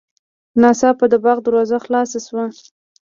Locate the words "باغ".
1.23-1.37